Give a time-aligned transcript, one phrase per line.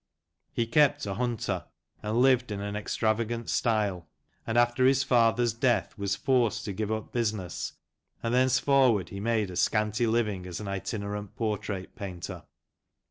[0.51, 1.65] He kept a hunter,
[2.01, 4.07] and lived in an extravagant style,
[4.47, 7.73] and after his father's death was forced to give up business,
[8.23, 12.41] and thence forward he made a scanty living as an itinerant portrait painter.